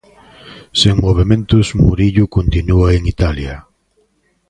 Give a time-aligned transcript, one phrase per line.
[0.81, 3.55] Sen movementos, Murillo continúa en Italia.